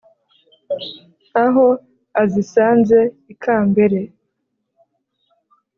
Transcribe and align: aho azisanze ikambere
aho 1.43 1.67
azisanze 2.21 2.99
ikambere 3.33 3.99